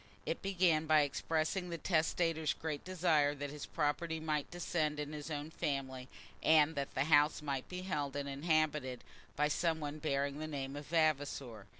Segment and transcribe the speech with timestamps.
[0.25, 5.29] It began by expressing the testator's great desire that his property might descend in his
[5.29, 6.09] own family,
[6.41, 9.03] and that the house might be held and inhabited
[9.35, 11.67] by some one bearing the name of Vavasor.